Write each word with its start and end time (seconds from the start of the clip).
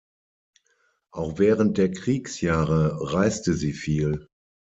Auch 1.11 1.37
während 1.37 1.77
der 1.77 1.91
Kriegsjahre 1.91 3.13
reiste 3.13 3.53
sie 3.53 3.71
viel. 3.71 4.25